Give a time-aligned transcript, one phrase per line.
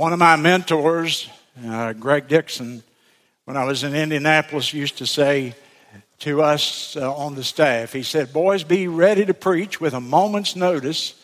[0.00, 1.28] One of my mentors,
[1.62, 2.82] uh, Greg Dixon,
[3.44, 5.54] when I was in Indianapolis, used to say
[6.20, 10.00] to us uh, on the staff, he said, Boys, be ready to preach with a
[10.00, 11.22] moment's notice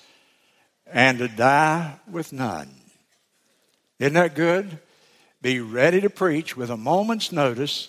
[0.86, 2.68] and to die with none.
[3.98, 4.78] Isn't that good?
[5.40, 7.88] Be ready to preach with a moment's notice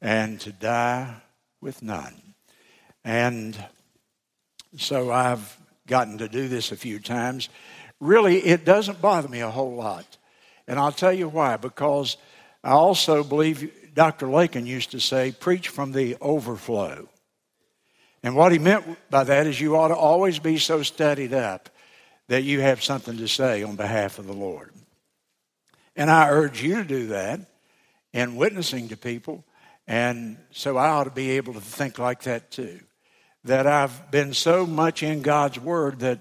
[0.00, 1.16] and to die
[1.60, 2.14] with none.
[3.04, 3.58] And
[4.76, 5.58] so I've
[5.88, 7.48] gotten to do this a few times.
[8.02, 10.18] Really, it doesn't bother me a whole lot.
[10.66, 11.56] And I'll tell you why.
[11.56, 12.16] Because
[12.64, 14.28] I also believe Dr.
[14.28, 17.08] Lakin used to say, preach from the overflow.
[18.24, 21.68] And what he meant by that is you ought to always be so studied up
[22.26, 24.72] that you have something to say on behalf of the Lord.
[25.94, 27.38] And I urge you to do that
[28.12, 29.44] in witnessing to people.
[29.86, 32.80] And so I ought to be able to think like that too.
[33.44, 36.18] That I've been so much in God's Word that,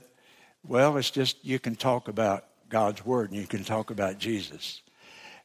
[0.67, 4.81] well, it's just you can talk about God's Word and you can talk about Jesus.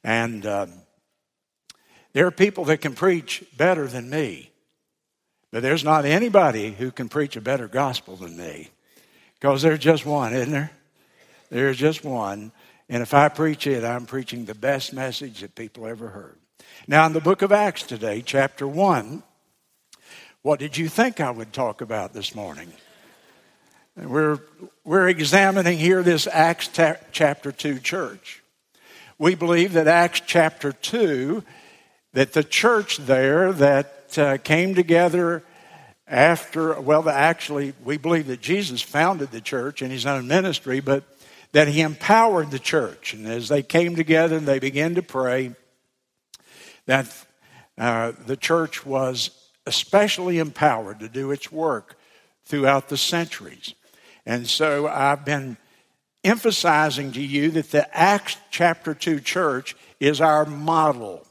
[0.05, 0.73] And um,
[2.13, 4.51] there are people that can preach better than me,
[5.51, 8.71] but there's not anybody who can preach a better gospel than me
[9.35, 10.71] because there's just one, isn't there?
[11.51, 12.53] There's just one.
[12.89, 16.39] And if I preach it, I'm preaching the best message that people ever heard.
[16.87, 19.23] Now, in the book of Acts today, chapter 1,
[20.43, 22.73] what did you think I would talk about this morning?
[23.97, 24.41] We're,
[24.85, 28.43] we're examining here this Acts ta- chapter 2 church.
[29.19, 31.43] We believe that Acts chapter 2,
[32.13, 35.43] that the church there that uh, came together
[36.07, 41.05] after, well, actually, we believe that Jesus founded the church in his own ministry, but
[41.53, 43.15] that he empowered the church.
[43.15, 45.55] And as they came together and they began to pray,
[46.85, 47.09] that
[47.79, 49.31] uh, the church was
[49.65, 51.97] especially empowered to do its work
[52.45, 53.75] throughout the centuries.
[54.27, 55.57] And so I've been
[56.25, 61.25] emphasizing to you that the Acts chapter 2 church is our model.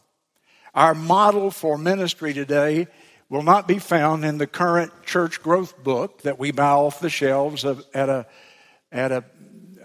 [0.74, 2.88] Our model for ministry today
[3.30, 7.10] will not be found in the current church growth book that we buy off the
[7.10, 8.26] shelves of, at, a,
[8.92, 9.23] at a,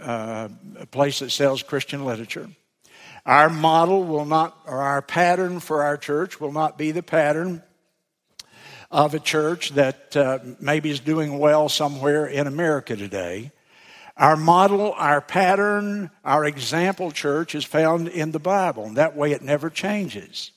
[0.00, 2.48] uh, a place that sells Christian literature.
[3.26, 7.62] Our model will not, or our pattern for our church will not be the pattern
[8.90, 13.52] of a church that uh, maybe is doing well somewhere in America today.
[14.16, 19.32] Our model, our pattern, our example church is found in the Bible, and that way
[19.32, 20.50] it never changes.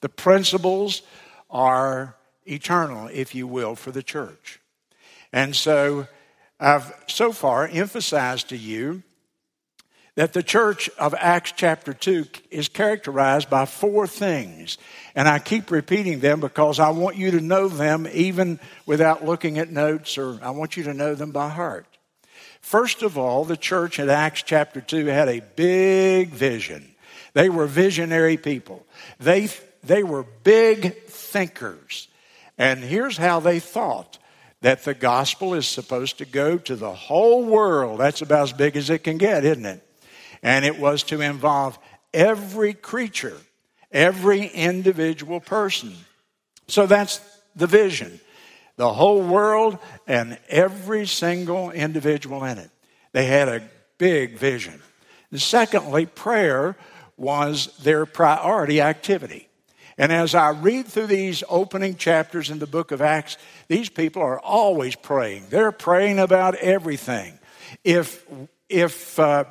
[0.00, 1.02] The principles
[1.50, 2.16] are
[2.46, 4.60] eternal, if you will, for the church.
[5.32, 6.06] And so
[6.58, 9.02] I've so far emphasized to you
[10.16, 14.76] that the church of Acts chapter 2 is characterized by four things.
[15.14, 19.58] And I keep repeating them because I want you to know them even without looking
[19.58, 21.86] at notes, or I want you to know them by heart.
[22.60, 26.94] First of all, the church in Acts chapter 2 had a big vision.
[27.32, 28.86] They were visionary people.
[29.18, 29.48] They,
[29.82, 32.08] they were big thinkers.
[32.58, 34.18] And here's how they thought
[34.60, 38.00] that the gospel is supposed to go to the whole world.
[38.00, 39.86] That's about as big as it can get, isn't it?
[40.42, 41.78] and it was to involve
[42.12, 43.36] every creature,
[43.92, 45.94] every individual person.
[46.68, 47.20] So that's
[47.56, 48.20] the vision
[48.80, 52.70] the whole world and every single individual in it.
[53.12, 53.68] They had a
[53.98, 54.80] big vision.
[55.30, 56.78] And secondly, prayer
[57.18, 59.48] was their priority activity.
[59.98, 63.36] And as I read through these opening chapters in the book of Acts,
[63.68, 65.48] these people are always praying.
[65.50, 67.38] They're praying about everything.
[67.84, 68.24] If,
[68.70, 69.44] if uh,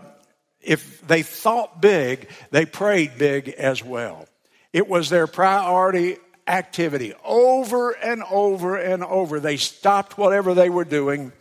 [0.60, 4.28] if they thought big, they prayed big as well.
[4.74, 9.40] It was their priority activity over and over and over.
[9.40, 11.32] They stopped whatever they were doing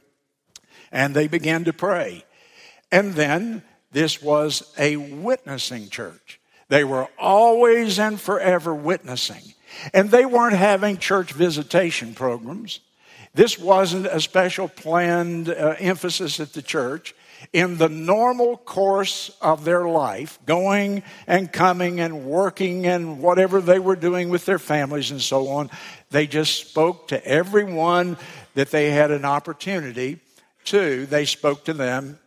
[0.93, 2.25] and they began to pray.
[2.91, 3.63] And then
[3.93, 6.41] this was a witnessing church.
[6.69, 9.55] They were always and forever witnessing.
[9.93, 12.81] And they weren't having church visitation programs.
[13.35, 17.15] This wasn't a special planned uh, emphasis at the church
[17.53, 23.79] in the normal course of their life, going and coming and working and whatever they
[23.79, 25.71] were doing with their families and so on,
[26.11, 28.17] they just spoke to everyone
[28.55, 30.21] that they had an opportunity
[30.65, 31.07] to.
[31.07, 32.19] They spoke to them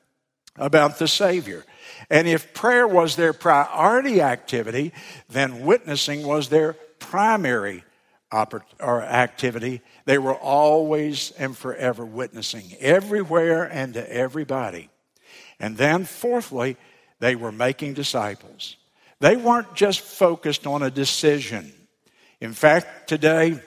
[0.55, 1.65] about the Savior.
[2.09, 4.93] And if prayer was their priority activity,
[5.29, 7.83] then witnessing was their primary
[8.31, 9.81] activity.
[10.05, 14.89] They were always and forever witnessing everywhere and to everybody.
[15.61, 16.75] And then, fourthly,
[17.19, 18.75] they were making disciples.
[19.19, 21.71] They weren't just focused on a decision.
[22.41, 23.61] In fact, today,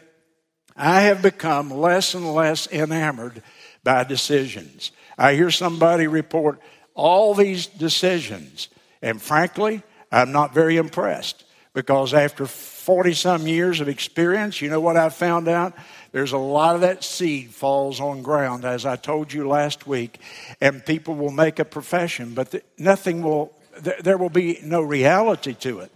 [0.77, 3.43] I have become less and less enamored
[3.85, 4.91] by decisions.
[5.17, 6.61] I hear somebody report
[6.95, 8.69] all these decisions,
[9.01, 11.45] And frankly, I'm not very impressed
[11.75, 15.75] because after 40 some years of experience, you know what I've found out?
[16.15, 20.21] There's a lot of that seed falls on ground, as I told you last week,
[20.61, 25.81] and people will make a profession, but nothing will, there will be no reality to
[25.81, 25.91] it.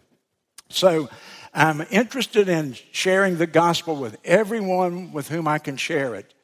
[0.70, 1.08] So
[1.54, 6.34] I'm interested in sharing the gospel with everyone with whom I can share it.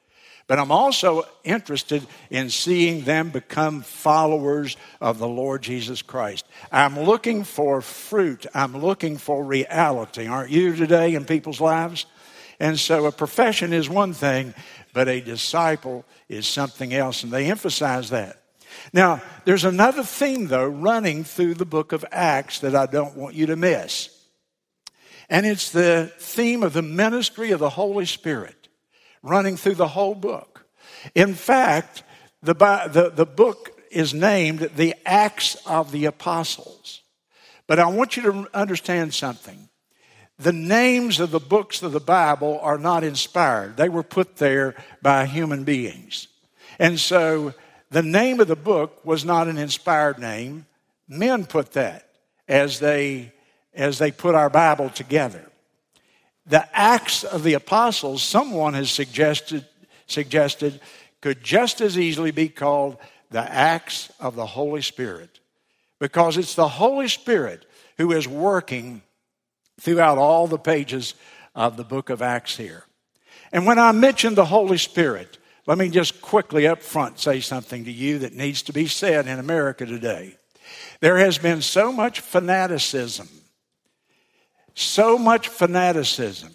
[0.46, 6.46] But I'm also interested in seeing them become followers of the Lord Jesus Christ.
[6.70, 8.46] I'm looking for fruit.
[8.54, 10.28] I'm looking for reality.
[10.28, 12.06] Aren't you today in people's lives?
[12.60, 14.54] And so a profession is one thing,
[14.92, 17.22] but a disciple is something else.
[17.22, 18.40] And they emphasize that.
[18.92, 23.34] Now, there's another theme, though, running through the book of Acts that I don't want
[23.34, 24.10] you to miss.
[25.28, 28.68] And it's the theme of the ministry of the Holy Spirit
[29.22, 30.66] running through the whole book.
[31.14, 32.02] In fact,
[32.42, 37.00] the, the, the book is named the Acts of the Apostles.
[37.66, 39.68] But I want you to understand something.
[40.38, 44.74] The names of the books of the Bible are not inspired, they were put there
[45.02, 46.28] by human beings.
[46.78, 47.54] And so
[47.90, 50.66] the name of the book was not an inspired name.
[51.06, 52.08] Men put that
[52.48, 53.32] as they,
[53.72, 55.50] as they put our Bible together
[56.46, 59.66] the Acts of the Apostles, someone has suggested,
[60.06, 60.80] suggested
[61.20, 62.98] could just as easily be called
[63.30, 65.40] the Acts of the Holy Spirit
[65.98, 67.64] because it's the Holy Spirit
[67.96, 69.02] who is working
[69.80, 71.14] throughout all the pages
[71.54, 72.84] of the book of Acts here.
[73.52, 77.84] And when I mention the Holy Spirit, let me just quickly up front say something
[77.84, 80.36] to you that needs to be said in America today.
[81.00, 83.28] There has been so much fanaticism
[84.74, 86.52] so much fanaticism,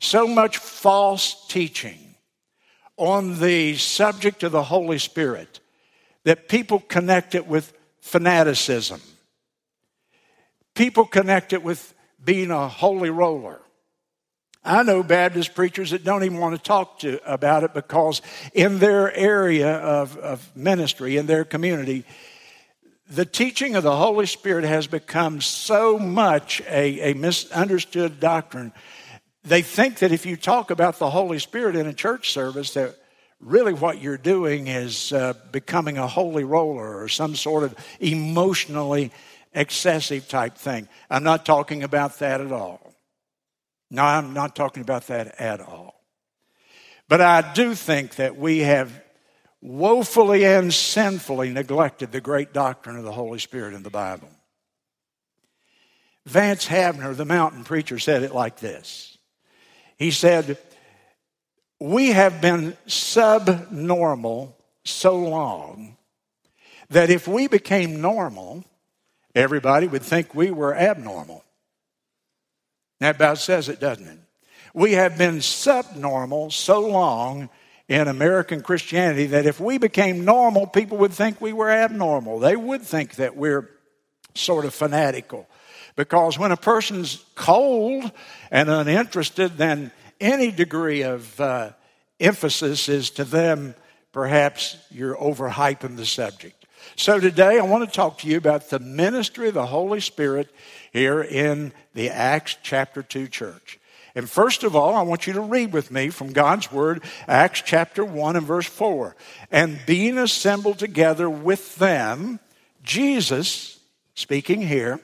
[0.00, 1.98] so much false teaching
[2.96, 5.60] on the subject of the Holy Spirit
[6.24, 9.00] that people connect it with fanaticism.
[10.74, 11.94] People connect it with
[12.26, 13.60] being a holy roller.
[14.64, 18.20] I know Baptist preachers that don't even want to talk to about it because
[18.52, 22.04] in their area of, of ministry, in their community,
[23.08, 28.72] the teaching of the Holy Spirit has become so much a, a, misunderstood doctrine.
[29.44, 32.96] They think that if you talk about the Holy Spirit in a church service, that
[33.38, 39.12] really what you're doing is uh, becoming a holy roller or some sort of emotionally
[39.56, 40.88] excessive type thing.
[41.10, 42.94] I'm not talking about that at all.
[43.90, 46.04] No, I'm not talking about that at all.
[47.08, 49.02] But I do think that we have
[49.60, 54.28] woefully and sinfully neglected the great doctrine of the Holy Spirit in the Bible.
[56.26, 59.16] Vance Havner, the mountain preacher, said it like this
[59.96, 60.58] He said,
[61.80, 65.96] We have been subnormal so long
[66.90, 68.64] that if we became normal,
[69.36, 71.44] everybody would think we were abnormal.
[73.00, 74.18] That about says it, doesn't it?
[74.74, 77.50] We have been subnormal so long
[77.88, 82.40] in American Christianity that if we became normal, people would think we were abnormal.
[82.40, 83.70] They would think that we're
[84.34, 85.46] sort of fanatical.
[85.94, 88.10] Because when a person's cold
[88.50, 91.70] and uninterested, then any degree of uh,
[92.20, 93.74] emphasis is to them
[94.12, 96.65] perhaps you're overhyping the subject.
[96.94, 100.48] So today I want to talk to you about the ministry of the Holy Spirit
[100.92, 103.80] here in the Acts chapter 2 church.
[104.14, 107.62] And first of all, I want you to read with me from God's Word, Acts
[107.64, 109.14] chapter 1 and verse 4.
[109.50, 112.40] And being assembled together with them,
[112.82, 113.78] Jesus,
[114.14, 115.00] speaking here,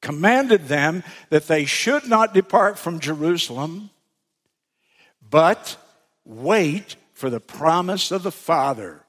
[0.00, 3.90] commanded them that they should not depart from Jerusalem,
[5.28, 5.76] but
[6.24, 9.04] wait for the promise of the Father.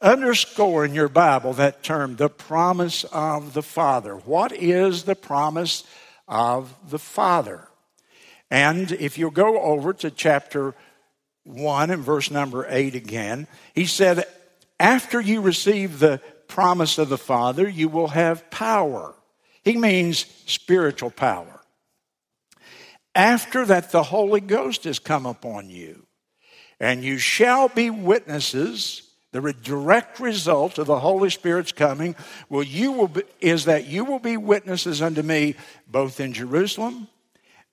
[0.00, 4.14] Underscore in your Bible that term, the promise of the Father.
[4.14, 5.84] What is the promise
[6.28, 7.68] of the Father?
[8.50, 10.74] And if you go over to chapter
[11.44, 14.26] 1 and verse number 8 again, he said,
[14.78, 19.14] After you receive the promise of the Father, you will have power.
[19.64, 21.60] He means spiritual power.
[23.14, 26.06] After that, the Holy Ghost has come upon you,
[26.78, 29.05] and you shall be witnesses.
[29.36, 32.16] The direct result of the Holy Spirit's coming
[32.48, 37.08] will you will be, is that you will be witnesses unto me both in Jerusalem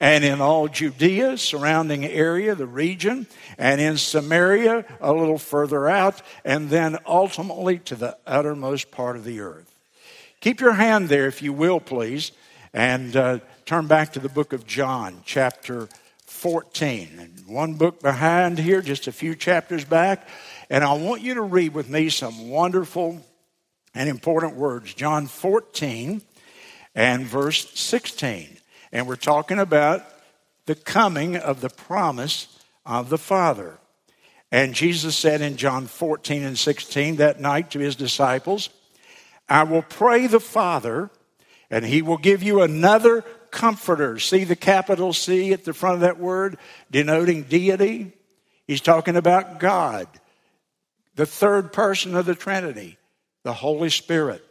[0.01, 3.27] and in all Judea, surrounding area, the region,
[3.57, 9.23] and in Samaria, a little further out, and then ultimately to the uttermost part of
[9.23, 9.71] the earth.
[10.41, 12.33] Keep your hand there, if you will, please,
[12.73, 15.87] and uh, turn back to the book of John, chapter
[16.25, 17.09] 14.
[17.19, 20.27] And one book behind here, just a few chapters back.
[20.69, 23.21] And I want you to read with me some wonderful
[23.93, 24.93] and important words.
[24.93, 26.21] John 14
[26.95, 28.57] and verse 16.
[28.91, 30.03] And we're talking about
[30.65, 33.77] the coming of the promise of the Father.
[34.51, 38.69] And Jesus said in John 14 and 16 that night to his disciples,
[39.49, 41.09] I will pray the Father,
[41.69, 44.19] and he will give you another comforter.
[44.19, 46.57] See the capital C at the front of that word,
[46.91, 48.13] denoting deity?
[48.67, 50.07] He's talking about God,
[51.15, 52.97] the third person of the Trinity,
[53.43, 54.43] the Holy Spirit.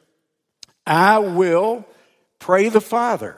[0.86, 1.86] I will
[2.38, 3.36] pray the Father.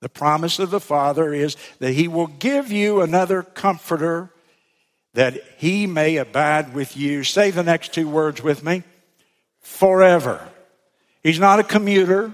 [0.00, 4.30] The promise of the Father is that He will give you another comforter
[5.14, 7.24] that He may abide with you.
[7.24, 8.84] Say the next two words with me
[9.60, 10.46] forever.
[11.22, 12.32] He's not a commuter,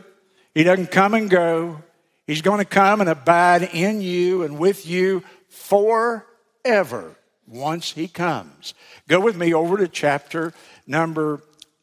[0.54, 1.82] He doesn't come and go.
[2.26, 8.74] He's going to come and abide in you and with you forever once He comes.
[9.08, 10.52] Go with me over to chapter
[10.86, 11.40] number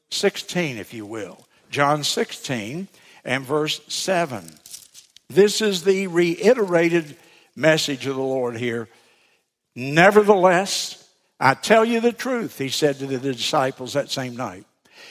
[0.10, 1.46] 16, if you will.
[1.70, 2.88] John 16
[3.24, 4.46] and verse 7.
[5.30, 7.16] This is the reiterated
[7.56, 8.90] message of the Lord here.
[9.76, 11.08] Nevertheless,
[11.40, 14.66] I tell you the truth, he said to the disciples that same night.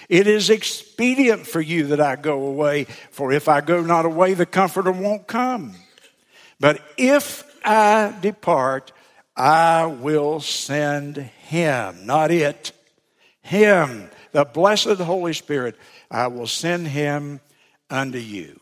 [0.08, 4.34] It is expedient for you that I go away, for if I go not away,
[4.34, 5.74] the Comforter won't come.
[6.58, 8.92] But if I depart,
[9.36, 12.72] I will send him, not it,
[13.42, 15.76] him, the blessed Holy Spirit.
[16.10, 17.40] I will send him
[17.88, 18.60] unto you.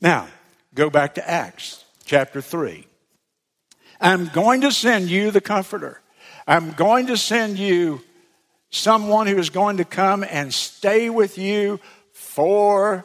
[0.00, 0.28] Now,
[0.74, 2.86] go back to Acts chapter 3.
[4.00, 6.00] I'm going to send you the Comforter.
[6.46, 8.00] I'm going to send you
[8.70, 11.80] someone who is going to come and stay with you
[12.12, 13.04] forever,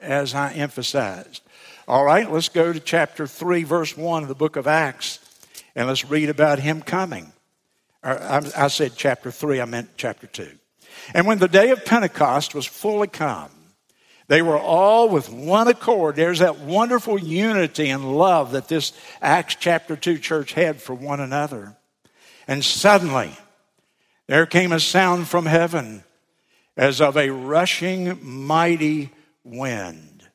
[0.00, 1.42] as I emphasized.
[1.86, 5.17] All right, let's go to chapter 3, verse 1 of the book of Acts,
[5.78, 7.32] and let's read about him coming.
[8.02, 10.50] I said chapter 3, I meant chapter 2.
[11.14, 13.50] And when the day of Pentecost was fully come,
[14.26, 16.16] they were all with one accord.
[16.16, 18.92] There's that wonderful unity and love that this
[19.22, 21.76] Acts chapter 2 church had for one another.
[22.48, 23.30] And suddenly,
[24.26, 26.02] there came a sound from heaven
[26.76, 29.10] as of a rushing mighty
[29.44, 30.28] wind,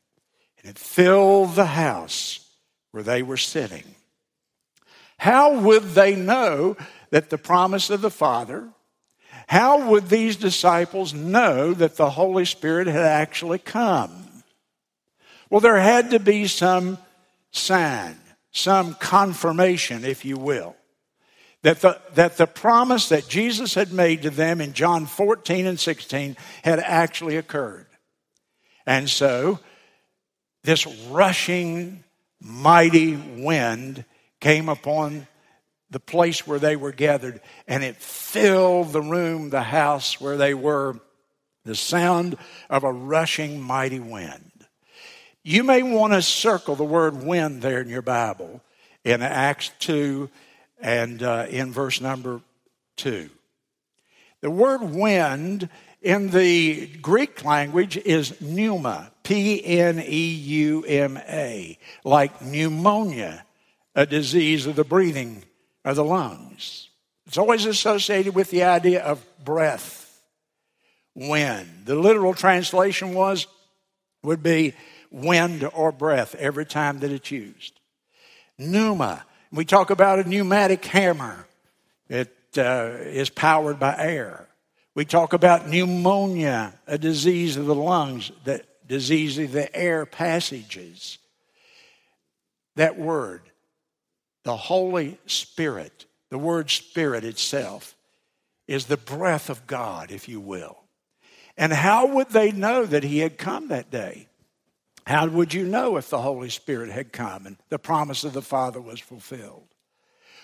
[0.62, 2.50] and it filled the house
[2.92, 3.93] where they were sitting.
[5.24, 6.75] How would they know
[7.10, 8.70] that the promise of the Father
[9.48, 14.27] how would these disciples know that the Holy Spirit had actually come?
[15.50, 16.98] Well, there had to be some
[17.51, 18.18] sign,
[18.51, 20.75] some confirmation, if you will,
[21.62, 25.80] that the, that the promise that Jesus had made to them in John 14 and
[25.80, 27.88] 16 had actually occurred.
[28.86, 29.60] And so,
[30.63, 32.03] this rushing,
[32.39, 34.06] mighty wind
[34.44, 35.26] came upon
[35.90, 40.54] the place where they were gathered, and it filled the room, the house where they
[40.54, 41.00] were,
[41.64, 42.36] the sound
[42.70, 44.52] of a rushing mighty wind.
[45.44, 48.62] You may want to circle the word wind there in your Bible
[49.06, 50.30] in Acts 2
[50.82, 52.42] and uh, in verse number
[52.98, 53.30] 2.
[54.42, 55.70] The word wind
[56.02, 63.46] in the Greek language is pneuma, P N E U M A, like pneumonia,
[63.96, 65.44] a disease of the breathing
[65.86, 66.90] are the lungs.
[67.28, 70.22] It's always associated with the idea of breath,
[71.16, 71.70] wind.
[71.86, 73.48] The literal translation was
[74.24, 74.74] would be
[75.12, 77.80] wind or breath every time that it's used.
[78.58, 79.26] Pneuma.
[79.52, 81.46] We talk about a pneumatic hammer.
[82.10, 84.48] It uh, is powered by air.
[84.96, 91.18] We talk about pneumonia, a disease of the lungs, that disease of the air passages.
[92.76, 93.42] That word
[94.44, 97.96] the Holy Spirit, the word Spirit itself,
[98.68, 100.78] is the breath of God, if you will.
[101.58, 104.28] And how would they know that He had come that day?
[105.06, 108.42] How would you know if the Holy Spirit had come and the promise of the
[108.42, 109.68] Father was fulfilled?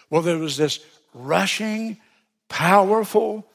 [0.10, 0.79] Well, there was this
[1.13, 1.98] rushing,
[2.50, 3.48] powerful,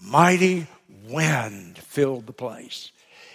[0.00, 0.66] mighty
[1.08, 2.92] wind filled the place.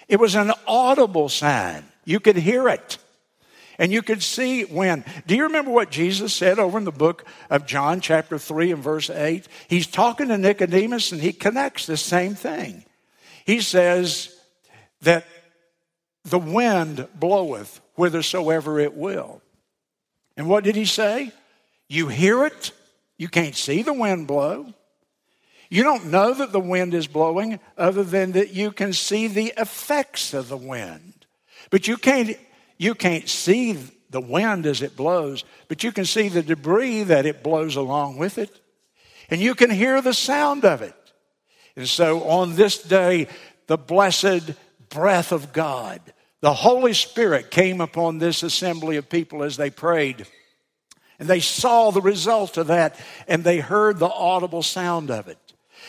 [0.07, 1.83] It was an audible sign.
[2.05, 2.97] You could hear it.
[3.79, 5.05] And you could see when.
[5.27, 8.83] Do you remember what Jesus said over in the book of John, chapter 3 and
[8.83, 9.47] verse 8?
[9.67, 12.85] He's talking to Nicodemus and he connects the same thing.
[13.45, 14.35] He says
[15.01, 15.25] that
[16.23, 19.41] the wind bloweth whithersoever it will.
[20.35, 21.31] And what did he say?
[21.87, 22.71] You hear it,
[23.17, 24.73] you can't see the wind blow.
[25.69, 29.53] You don't know that the wind is blowing other than that you can see the
[29.57, 31.25] effects of the wind.
[31.69, 32.37] But you can't
[32.77, 33.77] you can't see
[34.09, 38.17] the wind as it blows, but you can see the debris that it blows along
[38.17, 38.59] with it.
[39.29, 40.95] And you can hear the sound of it.
[41.75, 43.27] And so on this day,
[43.67, 44.53] the blessed
[44.89, 46.01] breath of God.
[46.41, 50.25] The Holy Spirit came upon this assembly of people as they prayed.
[51.19, 55.46] And they saw the result of that and they heard the audible sound of it.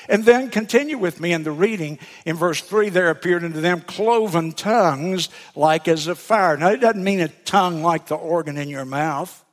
[0.09, 1.99] And then continue with me in the reading.
[2.25, 6.57] In verse 3, there appeared unto them cloven tongues like as of fire.
[6.57, 9.45] Now, it doesn't mean a tongue like the organ in your mouth.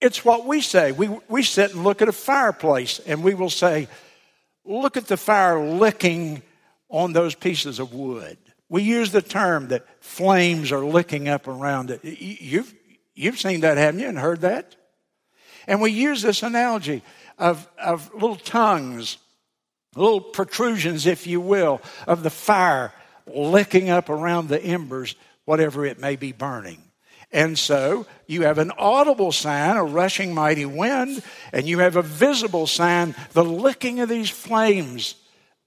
[0.00, 0.92] It's what we say.
[0.92, 3.88] We, we sit and look at a fireplace and we will say,
[4.66, 6.42] Look at the fire licking
[6.88, 8.36] on those pieces of wood.
[8.68, 12.04] We use the term that flames are licking up around it.
[12.04, 12.74] You've,
[13.14, 14.74] you've seen that, haven't you, and heard that?
[15.68, 17.02] And we use this analogy
[17.38, 19.18] of, of little tongues,
[19.96, 22.92] little protrusions, if you will, of the fire
[23.26, 26.82] licking up around the embers, whatever it may be burning.
[27.32, 31.22] And so you have an audible sign, a rushing mighty wind,
[31.52, 35.16] and you have a visible sign, the licking of these flames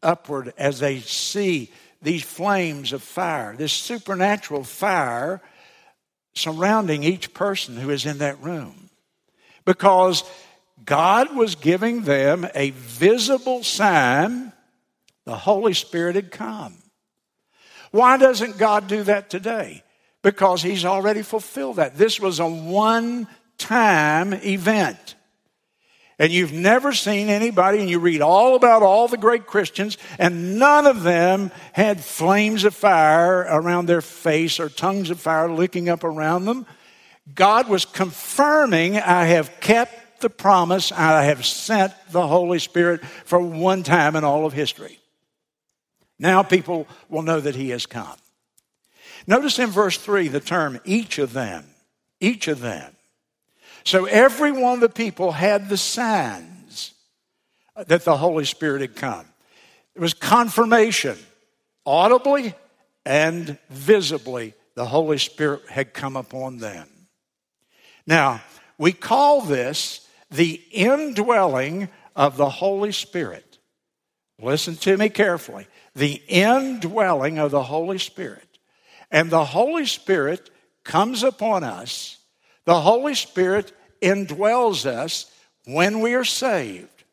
[0.02, 1.72] upward as they see
[2.02, 5.42] these flames of fire, this supernatural fire
[6.34, 8.90] surrounding each person who is in that room.
[9.66, 10.24] Because
[10.86, 14.52] God was giving them a visible sign
[15.26, 16.76] the Holy Spirit had come.
[17.92, 19.84] Why doesn't God do that today?
[20.22, 21.98] Because He's already fulfilled that.
[21.98, 25.16] This was a one time event
[26.20, 30.60] and you've never seen anybody, and you read all about all the great Christians, and
[30.60, 35.88] none of them had flames of fire around their face or tongues of fire licking
[35.88, 36.66] up around them.
[37.34, 43.40] God was confirming, I have kept the promise, I have sent the Holy Spirit for
[43.40, 45.00] one time in all of history.
[46.18, 48.18] Now people will know that He has come.
[49.28, 51.66] Notice in verse 3 the term each of them,
[52.20, 52.96] each of them.
[53.84, 56.94] So every one of the people had the signs
[57.88, 59.26] that the Holy Spirit had come.
[59.96, 61.18] It was confirmation,
[61.86, 62.54] audibly
[63.06, 66.88] and visibly, the Holy Spirit had come upon them.
[68.06, 68.42] Now,
[68.78, 73.58] we call this the indwelling of the Holy Spirit.
[74.42, 75.68] Listen to me carefully.
[75.96, 78.48] The indwelling of the Holy Spirit.
[79.12, 80.50] And the Holy Spirit
[80.84, 82.20] comes upon us
[82.70, 85.26] the Holy Spirit indwells us
[85.66, 87.04] when we are saved.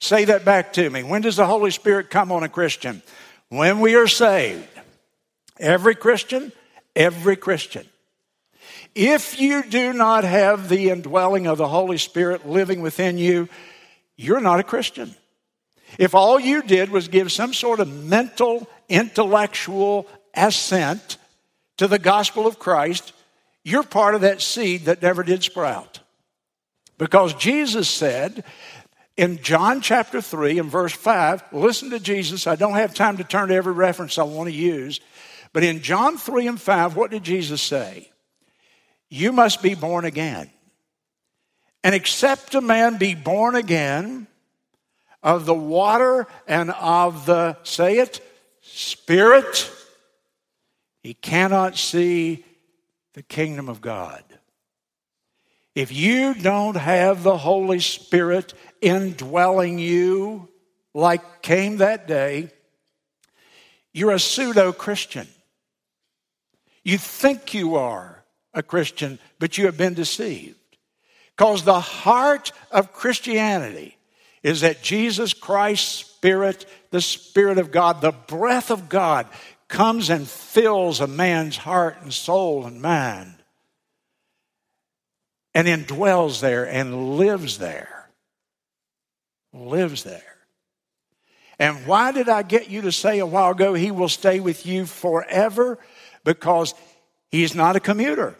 [0.00, 1.04] Say that back to me.
[1.04, 3.02] When does the Holy Spirit come on a Christian?
[3.48, 4.68] When we are saved.
[5.60, 6.50] Every Christian,
[6.96, 7.86] every Christian.
[8.96, 13.46] If you do not have the indwelling of the Holy Spirit living within you,
[14.16, 15.14] you're not a Christian.
[15.98, 21.18] If all you did was give some sort of mental, intellectual assent
[21.76, 23.12] to the gospel of Christ,
[23.62, 26.00] you're part of that seed that never did sprout.
[26.96, 28.44] Because Jesus said
[29.18, 32.46] in John chapter 3 and verse 5, listen to Jesus.
[32.46, 35.00] I don't have time to turn to every reference I want to use.
[35.52, 38.10] But in John 3 and 5, what did Jesus say?
[39.08, 40.50] You must be born again.
[41.84, 44.26] And except a man be born again
[45.22, 48.20] of the water and of the, say it,
[48.60, 49.70] Spirit,
[51.02, 52.44] he cannot see
[53.14, 54.24] the kingdom of God.
[55.76, 60.48] If you don't have the Holy Spirit indwelling you
[60.94, 62.50] like came that day,
[63.92, 65.28] you're a pseudo Christian.
[66.82, 68.15] You think you are
[68.56, 70.56] a Christian, but you have been deceived.
[71.36, 73.96] Because the heart of Christianity
[74.42, 79.26] is that Jesus Christ's Spirit, the Spirit of God, the breath of God,
[79.68, 83.34] comes and fills a man's heart and soul and mind
[85.54, 88.10] and indwells there and lives there.
[89.52, 90.22] Lives there.
[91.58, 94.66] And why did I get you to say a while ago, He will stay with
[94.66, 95.78] you forever?
[96.24, 96.74] Because
[97.30, 98.36] He's not a commuter.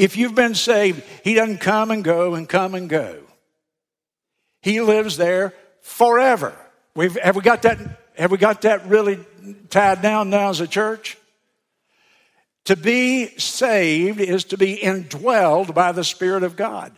[0.00, 3.18] If you've been saved, He doesn't come and go and come and go.
[4.62, 6.56] He lives there forever.
[6.94, 7.78] We've, have, we got that,
[8.16, 9.18] have we got that really
[9.68, 11.18] tied down now as a church?
[12.64, 16.92] To be saved is to be indwelled by the Spirit of God.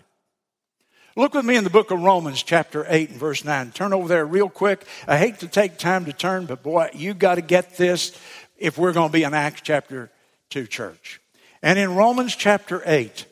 [1.17, 3.73] Look with me in the book of Romans, chapter 8 and verse 9.
[3.73, 4.87] Turn over there real quick.
[5.09, 8.17] I hate to take time to turn, but boy, you got to get this
[8.59, 10.09] if we're going to be an Acts chapter
[10.51, 11.22] 2 church.
[11.63, 13.25] And in Romans chapter 8,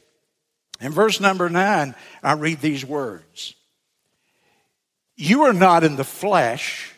[0.81, 3.55] in verse number 9, I read these words
[5.17, 6.95] You are not in the flesh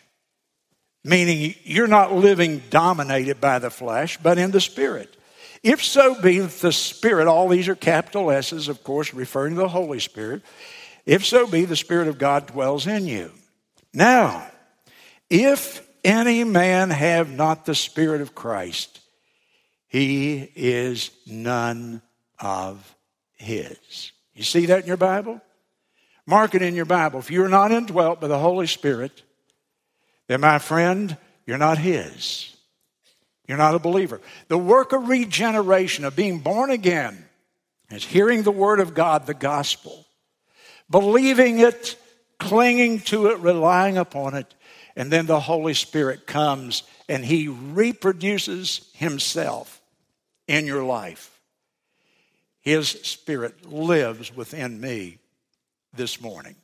[1.04, 5.14] meaning you're not living dominated by the flesh, but in the Spirit.
[5.62, 9.68] If so be the Spirit, all these are capital S's, of course, referring to the
[9.68, 10.42] Holy Spirit.
[11.06, 13.32] If so be the Spirit of God dwells in you.
[13.92, 14.48] Now,
[15.28, 19.00] if any man have not the Spirit of Christ,
[19.92, 22.00] he is none
[22.40, 22.96] of
[23.34, 24.12] his.
[24.34, 25.38] You see that in your Bible?
[26.24, 27.18] Mark it in your Bible.
[27.18, 29.22] If you're not indwelt by the Holy Spirit,
[30.28, 32.56] then, my friend, you're not his.
[33.46, 34.22] You're not a believer.
[34.48, 37.26] The work of regeneration, of being born again,
[37.90, 40.06] is hearing the Word of God, the gospel,
[40.88, 41.96] believing it,
[42.38, 44.54] clinging to it, relying upon it,
[44.96, 49.80] and then the Holy Spirit comes and He reproduces Himself
[50.52, 51.40] in your life.
[52.60, 55.18] His Spirit lives within me
[55.94, 56.56] this morning.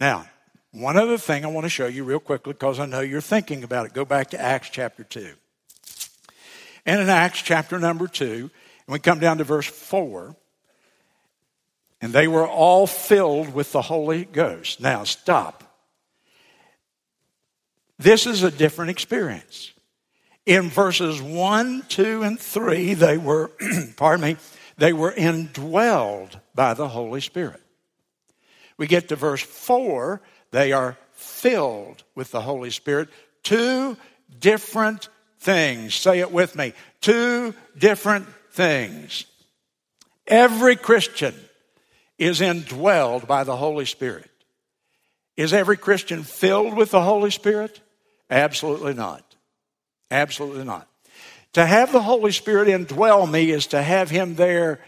[0.00, 0.26] Now,
[0.72, 3.62] one other thing I want to show you real quickly because I know you're thinking
[3.62, 3.92] about it.
[3.92, 5.34] Go back to Acts chapter 2.
[6.86, 8.50] And in Acts chapter number 2, and
[8.88, 10.34] we come down to verse 4,
[12.00, 14.80] and they were all filled with the Holy Ghost.
[14.80, 15.62] Now, stop.
[17.98, 19.72] This is a different experience.
[20.44, 23.50] In verses 1, 2, and 3, they were,
[23.96, 24.36] pardon me,
[24.76, 27.60] they were indwelled by the Holy Spirit.
[28.76, 33.08] We get to verse 4, they are filled with the Holy Spirit.
[33.42, 33.96] Two
[34.38, 35.94] different things.
[35.94, 36.72] Say it with me.
[37.00, 39.24] Two different things.
[40.26, 41.34] Every Christian
[42.18, 44.30] is indwelled by the Holy Spirit.
[45.36, 47.80] Is every Christian filled with the Holy Spirit?
[48.30, 49.31] Absolutely not.
[50.12, 50.86] Absolutely not.
[51.54, 54.80] To have the Holy Spirit indwell me is to have Him there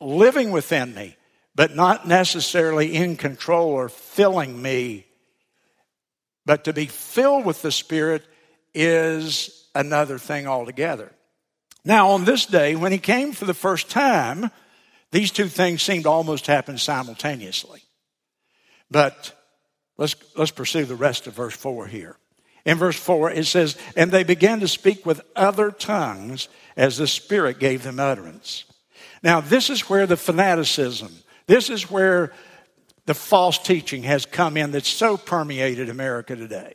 [0.00, 1.16] living within me,
[1.54, 5.06] but not necessarily in control or filling me.
[6.44, 8.26] But to be filled with the Spirit
[8.74, 11.12] is another thing altogether.
[11.84, 14.50] Now, on this day, when He came for the first time,
[15.12, 17.82] these two things seemed to almost happen simultaneously.
[18.90, 19.32] But
[19.96, 22.16] let's, let's pursue the rest of verse 4 here.
[22.68, 27.06] In verse 4, it says, And they began to speak with other tongues as the
[27.06, 28.66] Spirit gave them utterance.
[29.22, 31.10] Now, this is where the fanaticism,
[31.46, 32.30] this is where
[33.06, 36.74] the false teaching has come in that's so permeated America today.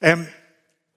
[0.00, 0.28] And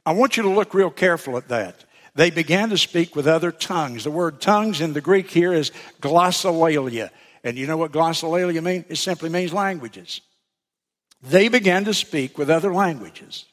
[0.07, 1.85] I want you to look real careful at that.
[2.15, 4.05] They began to speak with other tongues.
[4.05, 7.11] The word tongues in the Greek here is glossolalia.
[7.43, 8.85] And you know what glossolalia means?
[8.89, 10.21] It simply means languages.
[11.21, 13.45] They began to speak with other languages.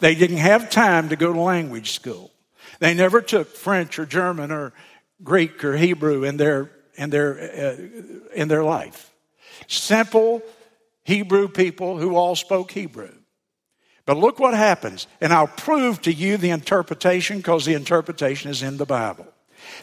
[0.00, 2.30] They didn't have time to go to language school.
[2.78, 4.72] They never took French or German or
[5.22, 9.10] Greek or Hebrew in their, in their, uh, in their life.
[9.68, 10.42] Simple
[11.04, 13.12] Hebrew people who all spoke Hebrew.
[14.06, 18.62] But look what happens, and I'll prove to you the interpretation because the interpretation is
[18.62, 19.26] in the Bible.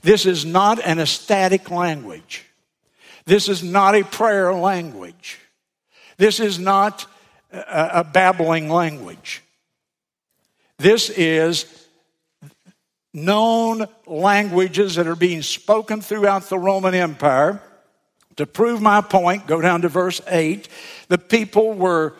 [0.01, 2.45] This is not an ecstatic language.
[3.25, 5.39] This is not a prayer language.
[6.17, 7.06] This is not
[7.51, 9.43] a, a babbling language.
[10.79, 11.65] This is
[13.13, 17.61] known languages that are being spoken throughout the Roman Empire.
[18.35, 20.67] To prove my point, go down to verse 8.
[21.07, 22.13] The people were,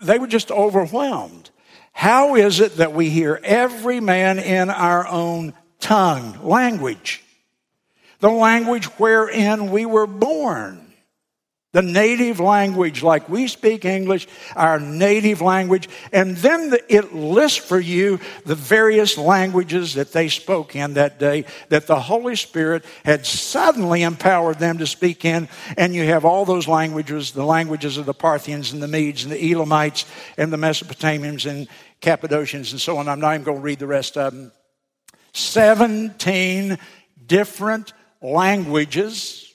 [0.00, 1.50] they were just overwhelmed.
[1.92, 7.22] How is it that we hear every man in our own tongue, language?
[8.18, 10.81] The language wherein we were born
[11.72, 17.80] the native language, like we speak English, our native language, and then it lists for
[17.80, 23.24] you the various languages that they spoke in that day that the Holy Spirit had
[23.24, 25.48] suddenly empowered them to speak in.
[25.78, 29.32] And you have all those languages, the languages of the Parthians and the Medes and
[29.32, 30.04] the Elamites
[30.36, 31.68] and the Mesopotamians and
[32.02, 33.08] Cappadocians and so on.
[33.08, 34.52] I'm not even going to read the rest of them.
[35.32, 36.78] 17
[37.26, 39.51] different languages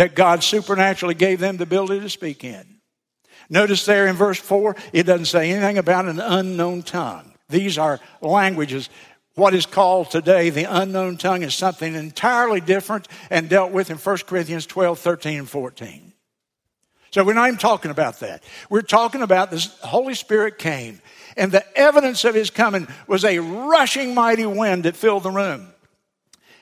[0.00, 2.80] that God supernaturally gave them the ability to speak in.
[3.50, 7.34] Notice there in verse 4, it doesn't say anything about an unknown tongue.
[7.50, 8.88] These are languages.
[9.34, 13.98] What is called today the unknown tongue is something entirely different and dealt with in
[13.98, 16.14] 1 Corinthians 12, 13, and 14.
[17.10, 18.42] So we're not even talking about that.
[18.70, 21.02] We're talking about this Holy Spirit came,
[21.36, 25.74] and the evidence of his coming was a rushing mighty wind that filled the room.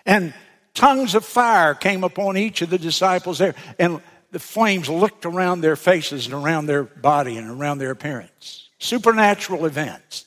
[0.04, 0.34] And
[0.78, 5.60] tongues of fire came upon each of the disciples there, and the flames licked around
[5.60, 8.68] their faces and around their body and around their appearance.
[8.78, 10.24] Supernatural events.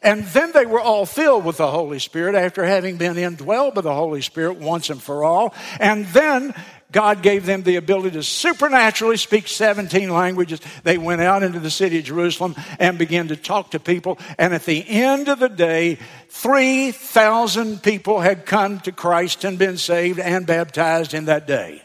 [0.00, 3.80] And then they were all filled with the Holy Spirit after having been indwelled by
[3.80, 5.52] the Holy Spirit once and for all.
[5.80, 6.54] And then
[6.92, 10.60] God gave them the ability to supernaturally speak 17 languages.
[10.82, 14.18] They went out into the city of Jerusalem and began to talk to people.
[14.38, 15.98] And at the end of the day,
[16.28, 21.82] 3,000 people had come to Christ and been saved and baptized in that day.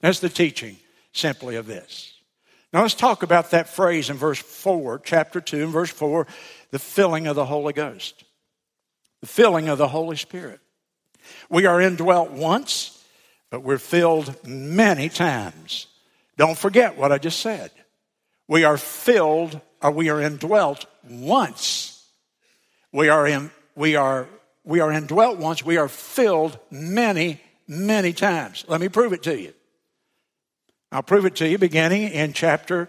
[0.00, 0.76] That's the teaching
[1.12, 2.14] simply of this.
[2.72, 6.26] Now let's talk about that phrase in verse 4, chapter 2, and verse 4
[6.70, 8.24] the filling of the Holy Ghost,
[9.20, 10.60] the filling of the Holy Spirit.
[11.48, 12.99] We are indwelt once,
[13.50, 15.86] but we're filled many times.
[16.36, 17.70] Don't forget what I just said.
[18.48, 22.08] We are filled, or we are indwelt once.
[22.92, 24.28] We are in, we are,
[24.64, 25.64] we are indwelt once.
[25.64, 28.64] We are filled many, many times.
[28.68, 29.52] Let me prove it to you.
[30.92, 32.88] I'll prove it to you beginning in chapter,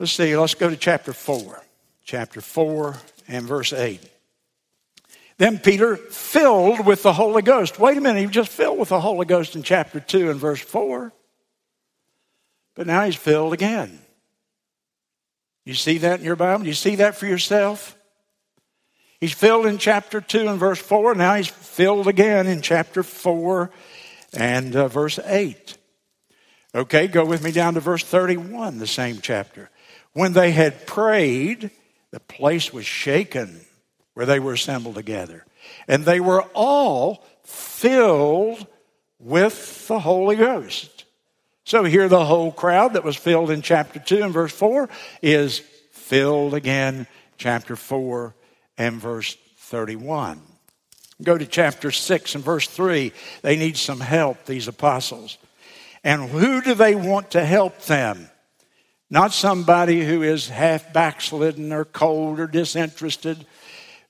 [0.00, 1.62] let's see, let's go to chapter 4.
[2.04, 2.96] Chapter 4
[3.28, 4.00] and verse 8.
[5.36, 7.78] Then Peter, filled with the Holy Ghost.
[7.78, 10.38] Wait a minute, he was just filled with the Holy Ghost in chapter 2 and
[10.38, 11.12] verse 4.
[12.74, 13.98] But now he's filled again.
[15.64, 16.66] You see that in your Bible?
[16.66, 17.96] You see that for yourself?
[19.20, 21.14] He's filled in chapter 2 and verse 4.
[21.14, 23.70] Now he's filled again in chapter 4
[24.34, 25.78] and uh, verse 8.
[26.74, 29.70] Okay, go with me down to verse 31, the same chapter.
[30.12, 31.70] When they had prayed,
[32.10, 33.60] the place was shaken
[34.14, 35.44] where they were assembled together.
[35.86, 38.66] And they were all filled
[39.18, 41.04] with the Holy Ghost.
[41.64, 44.88] So here the whole crowd that was filled in chapter 2 and verse 4
[45.22, 47.06] is filled again,
[47.38, 48.34] chapter 4
[48.76, 50.40] and verse 31.
[51.22, 53.12] Go to chapter 6 and verse 3.
[53.42, 55.38] They need some help, these apostles.
[56.02, 58.28] And who do they want to help them?
[59.08, 63.46] Not somebody who is half backslidden or cold or disinterested,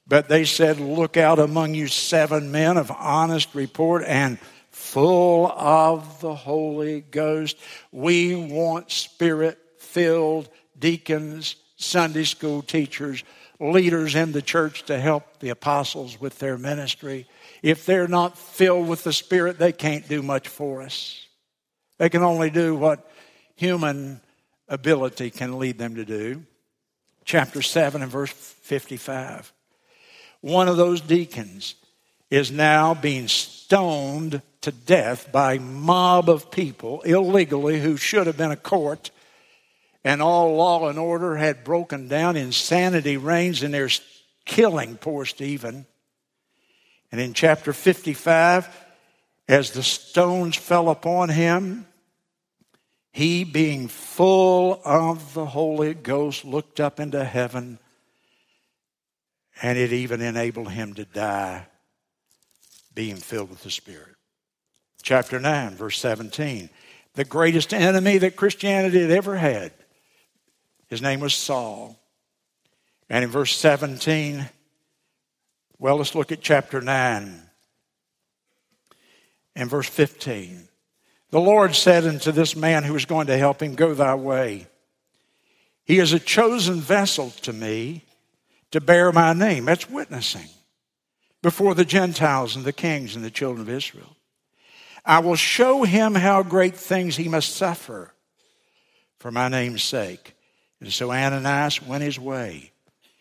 [0.06, 4.38] but they said, Look out among you seven men of honest report and
[4.70, 7.56] full of the Holy Ghost.
[7.92, 13.22] We want spirit filled deacons, Sunday school teachers,
[13.60, 17.26] leaders in the church to help the apostles with their ministry.
[17.62, 21.26] If they're not filled with the Spirit, they can't do much for us.
[21.98, 23.08] They can only do what
[23.54, 24.20] human
[24.68, 26.44] ability can lead them to do.
[27.24, 29.52] Chapter 7 and verse 55.
[30.44, 31.74] One of those deacons
[32.30, 38.37] is now being stoned to death by a mob of people illegally who should have
[38.37, 39.11] been a court.
[40.04, 43.88] And all law and order had broken down insanity reigns and they're
[44.44, 45.87] killing poor stephen.
[47.11, 48.68] And in chapter 55
[49.48, 51.87] as the stones fell upon him,
[53.12, 57.78] he, being full of the Holy Ghost, looked up into heaven,
[59.62, 61.66] and it even enabled him to die
[62.94, 64.14] being filled with the Spirit.
[65.02, 66.70] Chapter 9, verse 17.
[67.14, 69.72] The greatest enemy that Christianity had ever had,
[70.88, 71.98] his name was Saul.
[73.08, 74.48] And in verse 17,
[75.78, 77.42] well, let's look at chapter 9
[79.56, 80.68] and verse 15.
[81.30, 84.66] The Lord said unto this man who was going to help him, Go thy way.
[85.84, 88.04] He is a chosen vessel to me
[88.74, 89.64] to bear my name.
[89.64, 90.48] That's witnessing
[91.42, 94.16] before the Gentiles and the kings and the children of Israel.
[95.04, 98.12] I will show him how great things he must suffer
[99.18, 100.34] for my name's sake.
[100.80, 102.72] And so Ananias went his way.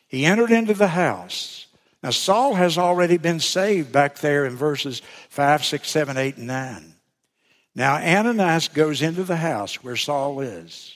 [0.08, 1.64] He entered into the house
[2.04, 6.48] now, Saul has already been saved back there in verses 5, 6, 7, 8, and
[6.48, 6.96] 9.
[7.76, 10.94] Now, Ananias goes into the house where Saul is.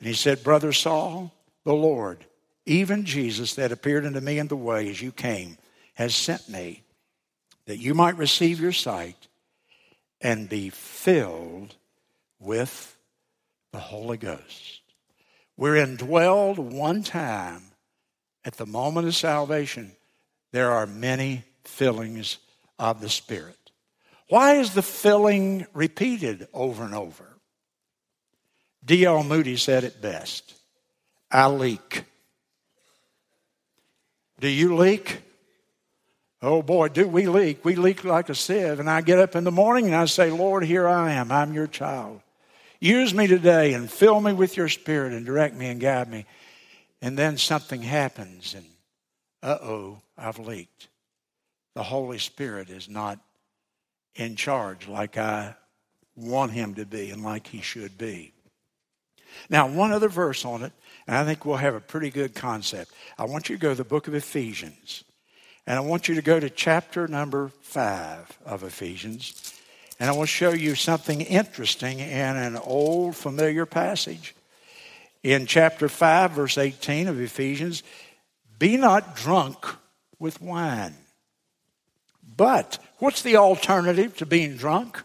[0.00, 1.32] And he said, Brother Saul,
[1.64, 2.26] the Lord,
[2.66, 5.58] even Jesus that appeared unto me in the way as you came,
[5.94, 6.82] has sent me
[7.66, 9.28] that you might receive your sight
[10.20, 11.74] and be filled
[12.38, 12.96] with
[13.72, 14.80] the Holy Ghost.
[15.56, 17.72] We're indwelled one time
[18.44, 19.92] at the moment of salvation,
[20.50, 22.38] there are many fillings
[22.78, 23.56] of the Spirit.
[24.28, 27.26] Why is the filling repeated over and over?
[28.84, 29.22] D.L.
[29.22, 30.54] Moody said it best
[31.30, 32.04] I leak.
[34.42, 35.22] Do you leak?
[36.42, 37.64] Oh boy, do we leak.
[37.64, 38.78] We leak like a sieve.
[38.78, 41.32] And I get up in the morning and I say, Lord, here I am.
[41.32, 42.20] I'm your child.
[42.80, 46.26] Use me today and fill me with your spirit and direct me and guide me
[47.02, 48.64] and then something happens, and
[49.42, 50.88] uh oh, I've leaked.
[51.74, 53.18] The Holy Spirit is not
[54.14, 55.56] in charge like I
[56.14, 58.32] want him to be and like he should be.
[59.48, 60.72] Now, one other verse on it,
[61.06, 62.92] and I think we'll have a pretty good concept.
[63.18, 65.04] I want you to go to the book of Ephesians,
[65.66, 69.54] and I want you to go to chapter number five of Ephesians,
[69.98, 74.34] and I will show you something interesting in an old familiar passage
[75.22, 77.82] in chapter 5, verse 18 of Ephesians
[78.58, 79.66] be not drunk
[80.18, 80.94] with wine.
[82.36, 85.02] But what's the alternative to being drunk?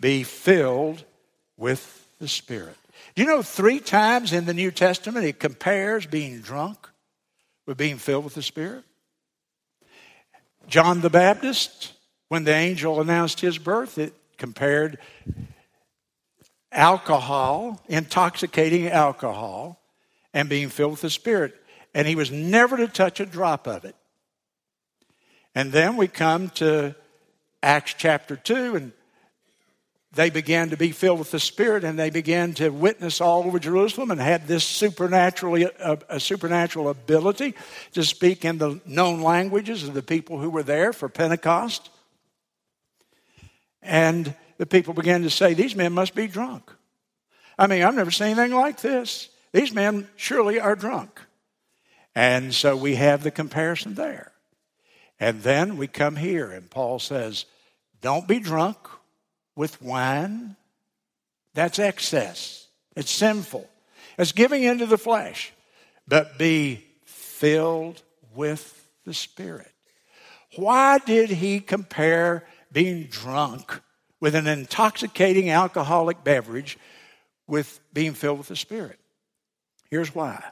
[0.00, 1.04] Be filled
[1.56, 2.76] with the Spirit.
[3.14, 6.88] Do you know three times in the New Testament it compares being drunk
[7.66, 8.84] with being filled with the Spirit?
[10.66, 11.92] John the Baptist,
[12.28, 14.98] when the angel announced his birth, it compared
[16.70, 19.80] alcohol, intoxicating alcohol,
[20.34, 21.54] and being filled with the Spirit.
[21.94, 23.96] And he was never to touch a drop of it.
[25.54, 26.94] And then we come to
[27.62, 28.92] Acts chapter 2, and
[30.12, 33.58] they began to be filled with the Spirit and they began to witness all over
[33.58, 37.54] Jerusalem and had this supernatural, uh, a supernatural ability
[37.92, 41.90] to speak in the known languages of the people who were there for Pentecost.
[43.82, 46.72] And the people began to say, These men must be drunk.
[47.58, 49.28] I mean, I've never seen anything like this.
[49.52, 51.20] These men surely are drunk.
[52.14, 54.32] And so we have the comparison there.
[55.20, 57.44] And then we come here, and Paul says,
[58.00, 58.78] Don't be drunk
[59.58, 60.54] with wine.
[61.52, 63.68] That's excess, it's sinful,
[64.16, 65.52] it's giving into the flesh.
[66.06, 68.00] But be filled
[68.34, 69.72] with the Spirit.
[70.54, 73.82] Why did he compare being drunk
[74.20, 76.78] with an intoxicating alcoholic beverage
[77.48, 79.00] with being filled with the Spirit?
[79.90, 80.42] Here's why.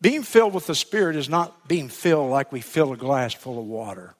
[0.00, 3.58] Being filled with the Spirit is not being filled like we fill a glass full
[3.58, 4.14] of water.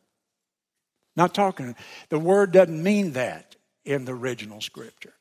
[1.14, 1.76] Not talking,
[2.08, 3.54] the word doesn't mean that
[3.84, 5.14] in the original scripture.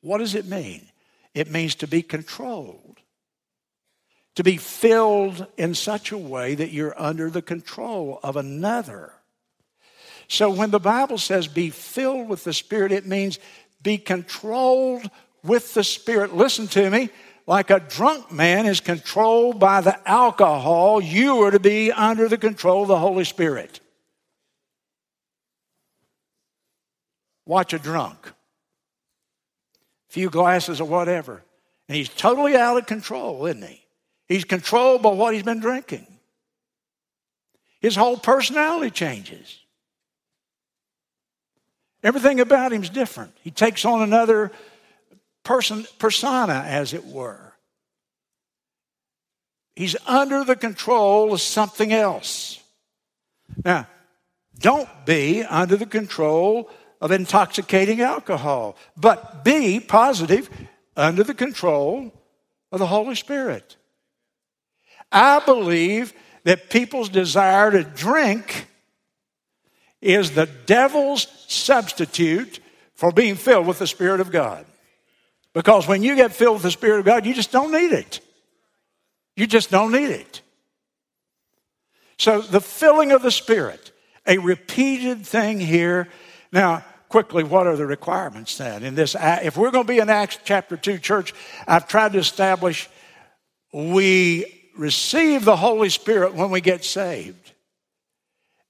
[0.00, 0.86] What does it mean?
[1.34, 2.98] It means to be controlled,
[4.36, 9.12] to be filled in such a way that you're under the control of another.
[10.28, 13.38] So when the Bible says be filled with the Spirit, it means
[13.82, 15.10] be controlled
[15.42, 16.34] with the Spirit.
[16.34, 17.10] Listen to me
[17.48, 22.36] like a drunk man is controlled by the alcohol, you are to be under the
[22.36, 23.80] control of the Holy Spirit.
[27.48, 28.26] Watch a drunk.
[28.26, 31.42] A few glasses of whatever.
[31.88, 33.82] And he's totally out of control, isn't he?
[34.26, 36.06] He's controlled by what he's been drinking.
[37.80, 39.60] His whole personality changes.
[42.04, 43.32] Everything about him's different.
[43.42, 44.52] He takes on another
[45.42, 47.54] person, persona, as it were.
[49.74, 52.62] He's under the control of something else.
[53.64, 53.86] Now,
[54.58, 56.68] don't be under the control
[57.00, 60.50] of intoxicating alcohol, but be positive
[60.96, 62.12] under the control
[62.72, 63.76] of the Holy Spirit.
[65.10, 66.12] I believe
[66.44, 68.66] that people's desire to drink
[70.00, 72.60] is the devil's substitute
[72.94, 74.64] for being filled with the Spirit of God.
[75.54, 78.20] Because when you get filled with the Spirit of God, you just don't need it.
[79.36, 80.42] You just don't need it.
[82.18, 83.92] So the filling of the Spirit,
[84.26, 86.08] a repeated thing here.
[86.52, 89.16] Now, quickly, what are the requirements then in this?
[89.18, 91.34] If we're going to be an Acts chapter 2 church,
[91.66, 92.88] I've tried to establish
[93.72, 97.52] we receive the Holy Spirit when we get saved.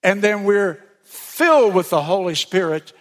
[0.02, 2.92] And then we're filled with the Holy Spirit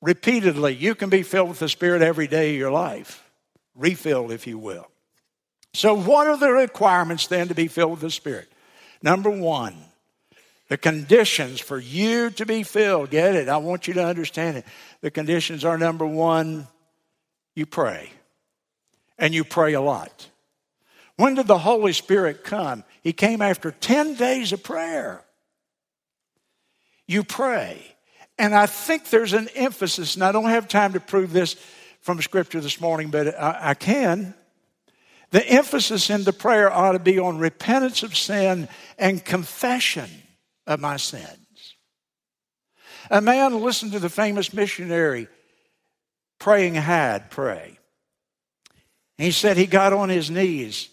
[0.00, 0.74] repeatedly.
[0.74, 3.28] You can be filled with the Spirit every day of your life,
[3.74, 4.86] refilled, if you will.
[5.72, 8.50] So, what are the requirements then to be filled with the Spirit?
[9.02, 9.76] Number one,
[10.70, 13.10] the conditions for you to be filled.
[13.10, 13.48] Get it?
[13.48, 14.64] I want you to understand it.
[15.00, 16.68] The conditions are number one,
[17.56, 18.10] you pray.
[19.18, 20.28] And you pray a lot.
[21.16, 22.84] When did the Holy Spirit come?
[23.02, 25.24] He came after 10 days of prayer.
[27.08, 27.82] You pray.
[28.38, 31.56] And I think there's an emphasis, and I don't have time to prove this
[32.00, 34.34] from Scripture this morning, but I, I can.
[35.32, 40.08] The emphasis in the prayer ought to be on repentance of sin and confession
[40.70, 41.74] of my sins.
[43.10, 45.28] A man listened to the famous missionary
[46.38, 47.78] praying Hyde pray.
[49.18, 50.88] He said he got on his knees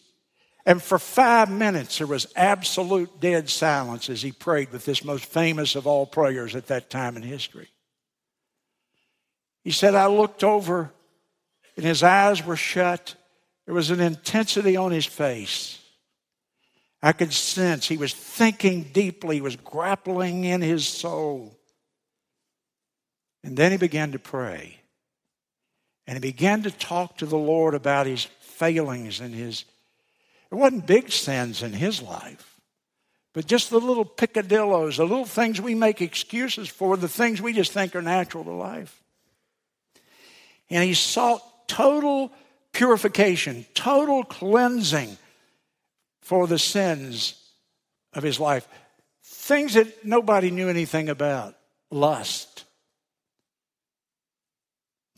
[0.67, 5.23] and for five minutes, there was absolute dead silence as he prayed with this most
[5.23, 7.69] famous of all prayers at that time in history.
[9.63, 10.91] He said, I looked over
[11.77, 13.15] and his eyes were shut.
[13.65, 15.79] There was an intensity on his face.
[17.07, 21.57] I could sense he was thinking deeply, he was grappling in his soul.
[23.45, 24.81] And then he began to pray.
[26.05, 29.63] And he began to talk to the Lord about his failings and his
[30.51, 32.59] it wasn't big sins in his life,
[33.31, 37.53] but just the little picadillos, the little things we make excuses for, the things we
[37.53, 39.01] just think are natural to life.
[40.69, 42.33] And he sought total
[42.73, 45.17] purification, total cleansing
[46.27, 47.41] for the sins
[48.11, 48.67] of his life.
[49.23, 51.55] Things that nobody knew anything about.
[51.89, 52.65] Lust,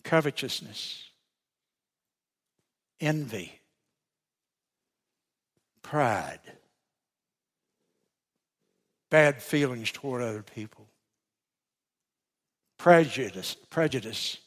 [0.04, 1.10] covetousness,
[3.02, 3.60] envy,
[5.82, 6.42] pride,
[9.10, 10.86] bad feelings toward other people,
[12.78, 14.38] prejudice, prejudice,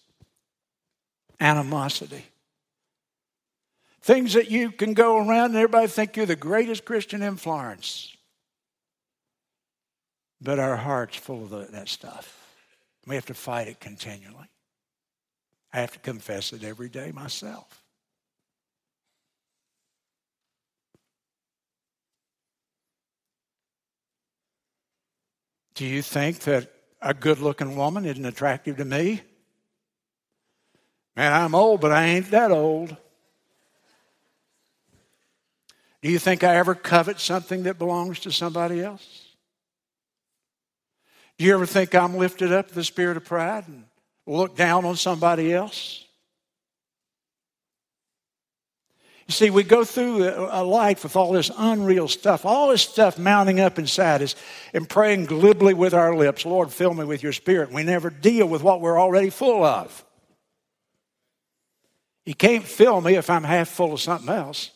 [1.41, 2.25] animosity.
[4.03, 8.17] Things that you can go around and everybody think you're the greatest Christian in Florence.
[10.41, 12.37] But our heart's full of that stuff.
[13.07, 14.49] We have to fight it continually.
[15.73, 17.81] I have to confess it every day myself.
[25.75, 29.23] Do you think that a good looking woman isn't attractive to me?
[31.17, 32.97] Man, I'm old, but I ain't that old.
[36.03, 39.29] Do you think I ever covet something that belongs to somebody else?
[41.39, 43.85] Do you ever think I'm lifted up the spirit of pride and
[44.27, 46.05] look down on somebody else?
[49.29, 53.17] You see, we go through a life with all this unreal stuff, all this stuff
[53.17, 54.35] mounting up inside us,
[54.75, 57.73] and praying glibly with our lips, Lord, fill me with your spirit.
[57.73, 60.05] We never deal with what we're already full of.
[62.27, 64.71] You can't fill me if I'm half full of something else.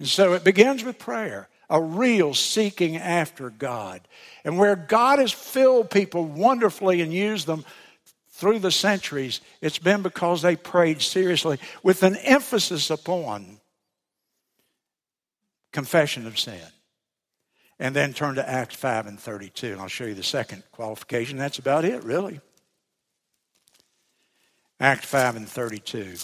[0.00, 4.00] And so it begins with prayer, a real seeking after God.
[4.44, 7.64] And where God has filled people wonderfully and used them
[8.30, 13.60] through the centuries, it's been because they prayed seriously with an emphasis upon
[15.70, 16.60] confession of sin.
[17.78, 21.36] And then turn to Acts 5 and 32, and I'll show you the second qualification.
[21.38, 22.40] That's about it, really.
[24.78, 26.16] Acts 5 and 32.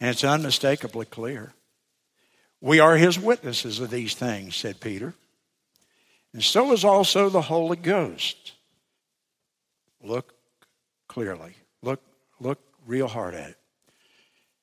[0.00, 1.52] And it's unmistakably clear.
[2.62, 5.14] We are his witnesses of these things, said Peter.
[6.32, 8.52] And so is also the Holy Ghost.
[10.00, 10.32] Look
[11.08, 11.54] clearly.
[11.82, 12.00] Look,
[12.38, 13.58] look real hard at it.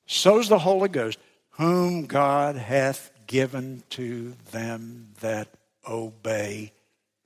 [0.06, 1.18] So's the Holy Ghost,
[1.50, 5.48] whom God hath given to them that
[5.86, 6.72] obey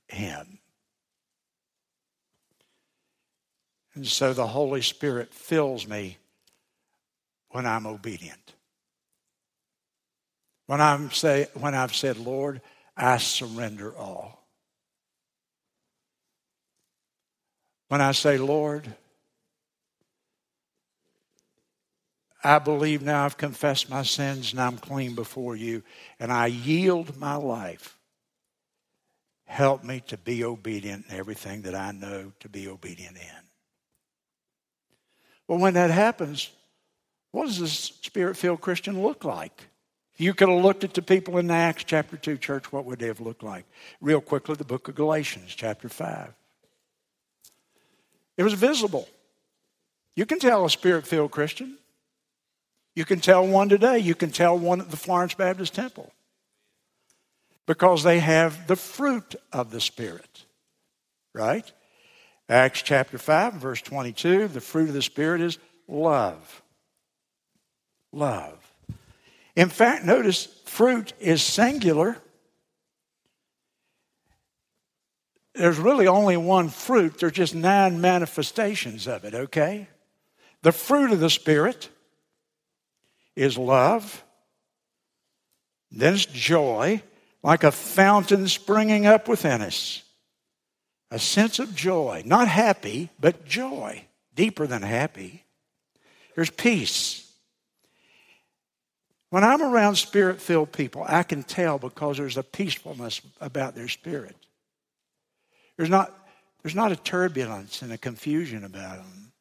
[0.09, 0.59] him.
[3.93, 6.17] And so the Holy Spirit fills me
[7.51, 8.54] when I'm obedient.
[10.67, 12.61] When, I'm say, when I've said, Lord,
[12.97, 14.47] I surrender all.
[17.87, 18.95] When I say, Lord,
[22.43, 25.83] I believe now I've confessed my sins and I'm clean before you,
[26.19, 27.97] and I yield my life.
[29.45, 33.45] Help me to be obedient in everything that I know to be obedient in.
[35.47, 36.49] Well, when that happens,
[37.31, 39.67] what does a spirit filled Christian look like?
[40.17, 43.07] You could have looked at the people in Acts chapter 2 church, what would they
[43.07, 43.65] have looked like?
[43.99, 46.33] Real quickly, the book of Galatians, chapter 5.
[48.37, 49.07] It was visible.
[50.15, 51.77] You can tell a spirit filled Christian.
[52.95, 53.99] You can tell one today.
[53.99, 56.11] You can tell one at the Florence Baptist Temple
[57.65, 60.45] because they have the fruit of the Spirit,
[61.33, 61.69] right?
[62.47, 65.57] Acts chapter 5, verse 22 the fruit of the Spirit is
[65.87, 66.61] love.
[68.13, 68.64] Love.
[69.55, 72.17] In fact, notice fruit is singular.
[75.53, 79.87] There's really only one fruit, there's just nine manifestations of it, okay?
[80.63, 81.89] The fruit of the Spirit
[83.35, 84.23] is love.
[85.91, 87.01] Then it's joy,
[87.41, 90.03] like a fountain springing up within us.
[91.11, 95.45] A sense of joy, not happy, but joy, deeper than happy.
[96.35, 97.24] There's peace.
[99.35, 103.89] When I'm around spirit filled people, I can tell because there's a peacefulness about their
[103.89, 104.37] spirit.
[105.75, 106.17] There's not,
[106.63, 109.33] there's not a turbulence and a confusion about them,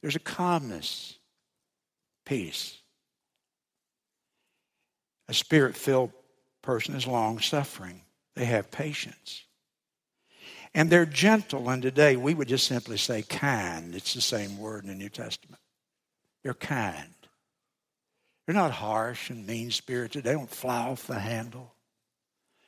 [0.00, 1.18] there's a calmness
[2.24, 2.78] peace.
[5.28, 6.12] A spirit filled
[6.62, 8.00] person is long suffering,
[8.34, 9.42] they have patience.
[10.72, 13.94] And they're gentle, and today we would just simply say kind.
[13.94, 15.60] It's the same word in the New Testament.
[16.42, 17.12] They're kind.
[18.48, 20.24] They're not harsh and mean spirited.
[20.24, 21.70] They don't fly off the handle.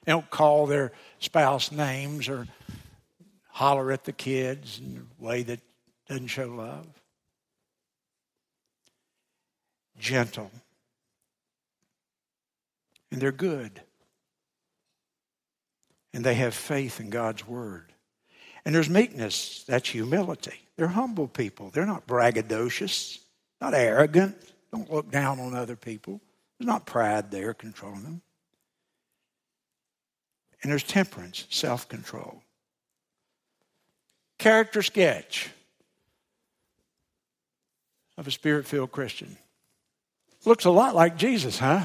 [0.04, 2.46] They don't call their spouse names or
[3.48, 5.60] holler at the kids in a way that
[6.06, 6.86] doesn't show love
[9.98, 10.50] gentle,
[13.10, 13.80] and they're good.
[16.12, 17.90] And they have faith in God's word.
[18.66, 20.60] And there's meekness, that's humility.
[20.76, 21.70] They're humble people.
[21.70, 23.18] They're not braggadocious,
[23.62, 24.36] not arrogant,
[24.72, 26.20] don't look down on other people.
[26.58, 28.22] There's not pride there controlling them.
[30.62, 32.42] And there's temperance, self control.
[34.38, 35.50] Character sketch.
[38.16, 39.38] of a spirit filled Christian.
[40.44, 41.84] Looks a lot like Jesus, huh?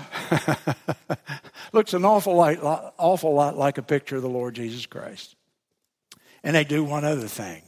[1.73, 5.35] Looks an awful lot, awful lot like a picture of the Lord Jesus Christ.
[6.43, 7.63] And they do one other thing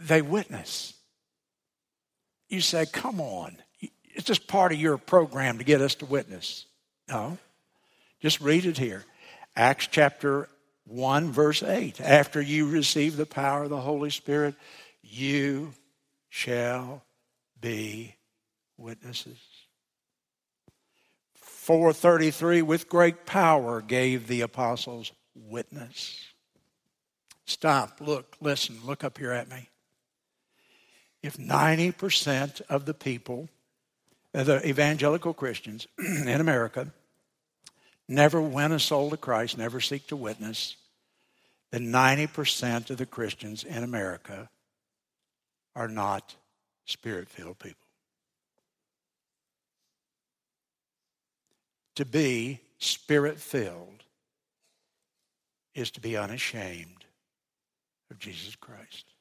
[0.00, 0.94] they witness.
[2.48, 6.66] You say, come on, it's just part of your program to get us to witness.
[7.08, 7.38] No,
[8.20, 9.04] just read it here.
[9.54, 10.48] Acts chapter
[10.86, 12.00] 1, verse 8.
[12.00, 14.54] After you receive the power of the Holy Spirit,
[15.02, 15.72] you
[16.28, 17.02] shall
[17.60, 18.14] be
[18.76, 19.38] witnesses.
[21.34, 26.24] 433 with great power gave the apostles witness.
[27.44, 29.68] Stop, look, listen, look up here at me.
[31.22, 33.48] If 90% of the people,
[34.32, 36.92] the evangelical Christians in America,
[38.08, 40.76] never win a soul to Christ, never seek to witness,
[41.70, 44.48] then 90% of the Christians in America
[45.76, 46.34] are not
[46.86, 47.86] spirit filled people.
[51.96, 54.04] To be spirit filled
[55.74, 57.04] is to be unashamed
[58.10, 59.12] of Jesus Christ.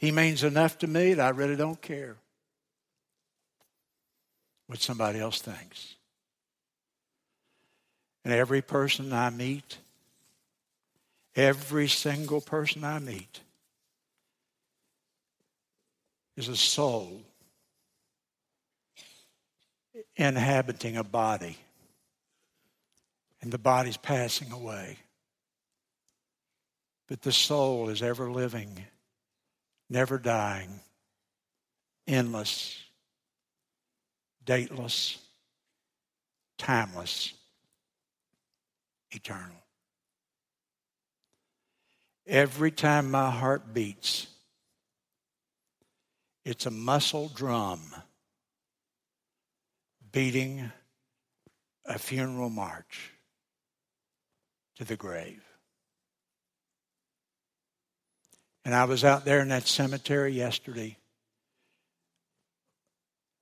[0.00, 2.16] He means enough to me that I really don't care
[4.66, 5.96] what somebody else thinks.
[8.24, 9.76] And every person I meet,
[11.36, 13.40] every single person I meet,
[16.34, 17.20] is a soul
[20.16, 21.58] inhabiting a body.
[23.42, 24.96] And the body's passing away.
[27.06, 28.86] But the soul is ever living,
[29.90, 30.80] never dying,
[32.06, 32.80] endless,
[34.44, 35.18] dateless,
[36.56, 37.34] timeless,
[39.10, 39.56] eternal.
[42.26, 44.28] Every time my heart beats,
[46.44, 47.80] it's a muscle drum
[50.12, 50.70] beating
[51.84, 53.10] a funeral march
[54.76, 55.49] to the grave.
[58.64, 60.96] And I was out there in that cemetery yesterday,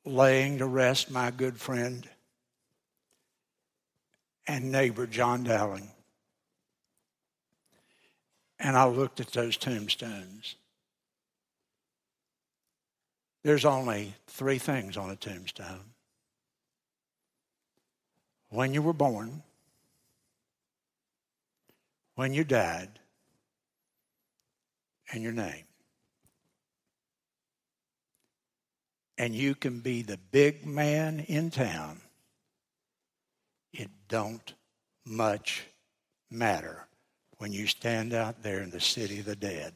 [0.04, 2.08] laying to rest my good friend
[4.46, 5.90] and neighbor, John Dowling.
[8.58, 10.56] And I looked at those tombstones.
[13.44, 15.92] There's only three things on a tombstone
[18.50, 19.42] when you were born,
[22.14, 22.88] when you died,
[25.12, 25.64] and your name.
[29.16, 32.00] And you can be the big man in town.
[33.72, 34.54] It don't
[35.04, 35.66] much
[36.30, 36.86] matter
[37.38, 39.72] when you stand out there in the city of the dead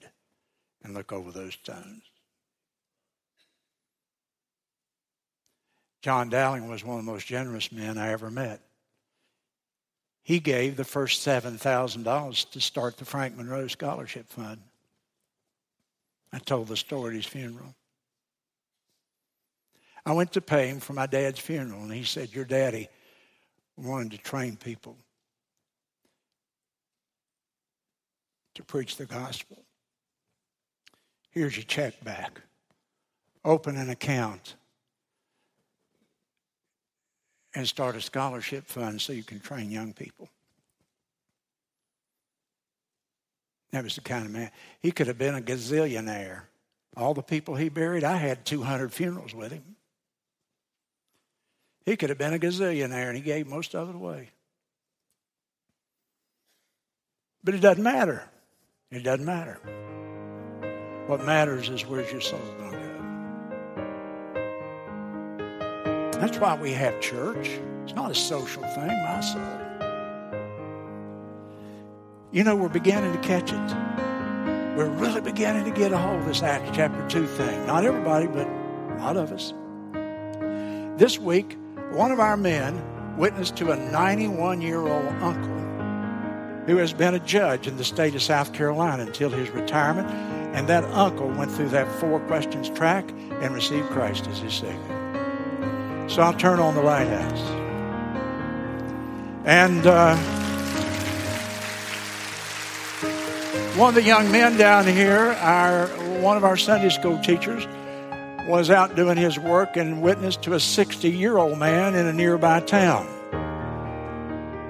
[0.85, 2.03] and look over those stones.
[6.03, 8.61] John Dowling was one of the most generous men I ever met.
[10.25, 14.61] He gave the first $7,000 to start the Frank Monroe Scholarship Fund.
[16.33, 17.75] I told the story at his funeral.
[20.05, 22.89] I went to pay him for my dad's funeral, and he said, Your daddy
[23.77, 24.97] wanted to train people
[28.55, 29.59] to preach the gospel.
[31.31, 32.41] Here's your check back.
[33.45, 34.57] Open an account
[37.55, 40.29] and start a scholarship fund so you can train young people.
[43.73, 44.51] That was the kind of man.
[44.81, 46.43] He could have been a gazillionaire.
[46.97, 49.77] All the people he buried, I had 200 funerals with him.
[51.87, 54.29] He could have been a gazillionaire and he gave most of it away.
[57.43, 58.23] But it doesn't matter.
[58.91, 59.59] It doesn't matter.
[61.07, 62.83] What matters is where's your soul going to go?
[66.21, 67.59] That's why we have church.
[67.85, 69.72] It's not a social thing, my soul.
[72.33, 74.75] You know, we're beginning to catch it.
[74.75, 77.67] We're really beginning to get a hold of this Acts chapter 2 thing.
[77.67, 79.53] Not everybody, but a lot of us.
[80.99, 81.59] This week,
[81.91, 82.83] one of our men
[83.19, 88.15] witnessed to a 91 year old uncle who has been a judge in the state
[88.15, 90.09] of South Carolina until his retirement.
[90.57, 93.11] And that uncle went through that four questions track
[93.43, 96.09] and received Christ as his Savior.
[96.09, 97.41] So I'll turn on the lighthouse.
[99.45, 100.17] And uh,
[103.77, 105.87] one of the young men down here, our
[106.21, 107.67] one of our Sunday school teachers,
[108.47, 112.13] was out doing his work and witnessed to a 60 year old man in a
[112.13, 113.07] nearby town.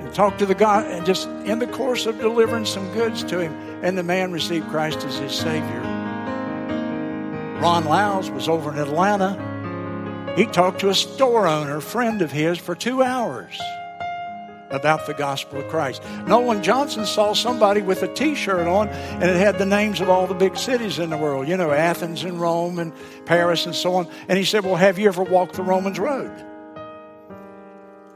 [0.02, 3.40] He talked to the guy, and just in the course of delivering some goods to
[3.40, 5.80] him, and the man received Christ as his Savior.
[7.60, 9.36] Ron Lows was over in Atlanta.
[10.36, 13.60] He talked to a store owner, friend of his, for two hours
[14.72, 16.02] about the gospel of Christ.
[16.26, 20.08] Nolan Johnson saw somebody with a t shirt on and it had the names of
[20.08, 22.92] all the big cities in the world, you know, Athens and Rome and
[23.26, 24.08] Paris and so on.
[24.28, 26.32] And he said, Well, have you ever walked the Romans road?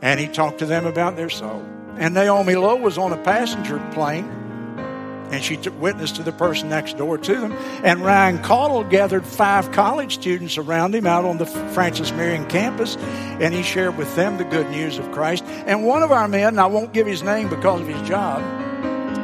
[0.03, 1.65] And he talked to them about their soul.
[1.99, 4.46] And Naomi Lowe was on a passenger plane
[5.31, 7.53] and she took witness to the person next door to them.
[7.83, 12.97] And Ryan Caudle gathered five college students around him out on the Francis Marion campus,
[12.97, 15.45] and he shared with them the good news of Christ.
[15.45, 18.43] And one of our men, and I won't give his name because of his job,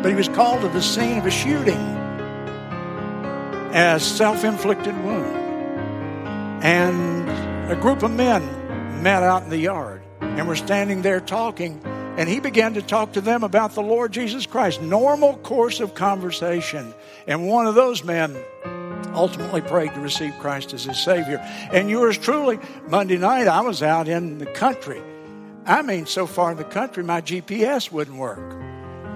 [0.03, 1.79] but he was called to the scene of a shooting
[3.75, 5.37] as self-inflicted wound.
[6.65, 11.81] And a group of men met out in the yard and were standing there talking
[12.17, 14.83] and he began to talk to them about the Lord Jesus Christ.
[14.83, 16.95] Normal course of conversation.
[17.27, 18.37] And one of those men
[19.15, 21.39] ultimately prayed to receive Christ as his Savior.
[21.73, 22.59] And yours truly,
[22.89, 25.03] Monday night, I was out in the country.
[25.65, 28.61] I mean, so far in the country, my GPS wouldn't work.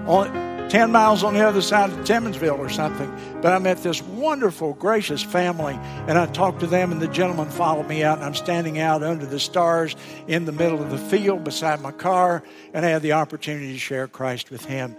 [0.07, 3.09] On, 10 miles on the other side of Timmonsville or something.
[3.41, 7.49] But I met this wonderful, gracious family, and I talked to them, and the gentleman
[7.49, 9.95] followed me out, and I'm standing out under the stars
[10.27, 12.43] in the middle of the field beside my car,
[12.73, 14.97] and I had the opportunity to share Christ with him.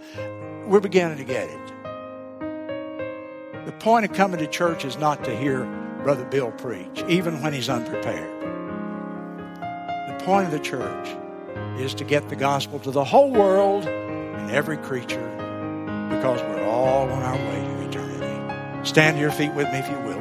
[0.65, 1.73] We're beginning to get it.
[3.65, 5.65] The point of coming to church is not to hear
[6.03, 8.41] Brother Bill preach, even when he's unprepared.
[10.07, 11.15] The point of the church
[11.79, 15.38] is to get the gospel to the whole world and every creature
[16.09, 18.85] because we're all on our way to eternity.
[18.85, 20.18] Stand to your feet with me if you will.